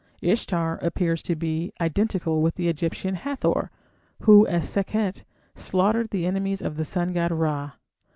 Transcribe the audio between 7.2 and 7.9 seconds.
Ra.